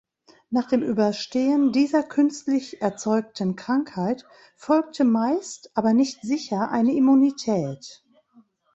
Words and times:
Nach 0.49 0.67
dem 0.67 0.81
Überstehen 0.81 1.71
dieser 1.73 2.01
künstlich 2.01 2.81
erzeugten 2.81 3.55
Krankheit 3.55 4.25
folgte 4.55 5.03
meist, 5.03 5.69
aber 5.77 5.93
nicht 5.93 6.23
sicher, 6.23 6.71
eine 6.71 6.95
Immunität. 6.95 8.03